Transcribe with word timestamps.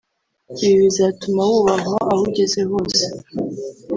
ibi 0.65 0.75
bizatuma 0.85 1.41
wubahwa 1.49 1.97
aho 2.11 2.21
ugeze 2.29 2.59
hose 2.69 3.03